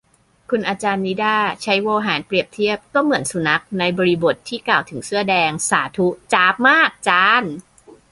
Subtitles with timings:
[0.49, 7.53] คุณอาจารย์นิด้า ใช้โวหารเปรียบเทียบ "ก็เหมือนสุนัข" ในบริบทที่กล่าวถึงเสื้อแดง สาธุ จ๊าบมากจารย์